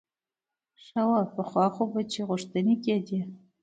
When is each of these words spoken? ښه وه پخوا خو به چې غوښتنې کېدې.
ښه 0.85 1.01
وه 1.09 1.21
پخوا 1.35 1.65
خو 1.75 1.83
به 1.91 2.01
چې 2.11 2.19
غوښتنې 2.29 2.75
کېدې. 2.85 3.19